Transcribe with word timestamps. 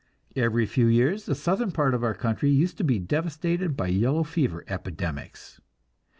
Every 0.35 0.65
few 0.65 0.87
years 0.87 1.25
the 1.27 1.35
southern 1.35 1.71
part 1.71 1.93
of 1.93 2.03
our 2.03 2.15
country 2.15 2.49
used 2.49 2.75
to 2.79 2.83
be 2.83 2.97
devastated 2.97 3.77
by 3.77 3.89
yellow 3.89 4.23
fever 4.23 4.63
epidemics. 4.67 5.61